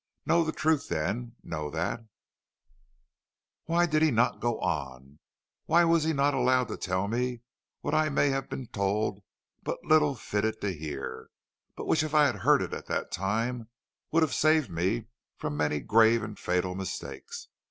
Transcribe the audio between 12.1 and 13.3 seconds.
I had heard it at that